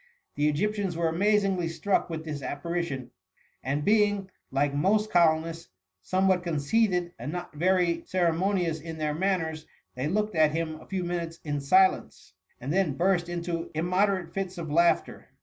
The 0.33 0.47
Egyptians 0.49 0.97
were 0.97 1.09
amazingly 1.09 1.67
strucjc 1.67 2.09
with 2.09 2.25
this 2.25 2.41
apparition, 2.41 3.11
and 3.63 3.85
being, 3.85 4.31
like 4.49 4.73
most 4.73 5.11
colonists, 5.11 5.69
somewhat 6.01 6.41
conceited 6.41 7.11
and 7.19 7.31
not 7.31 7.53
very 7.53 8.01
ceremonious 8.07 8.79
in 8.81 8.97
their 8.97 9.13
manners, 9.13 9.67
they 9.93 10.07
looked 10.07 10.33
at 10.33 10.53
him 10.53 10.81
a 10.81 10.87
few 10.87 11.03
minutes 11.03 11.39
in 11.43 11.61
silence, 11.61 12.33
and 12.59 12.73
then 12.73 12.95
burst 12.97 13.29
into 13.29 13.69
immoderate 13.75 14.33
fits 14.33 14.57
of 14.57 14.71
laughter. 14.71 15.27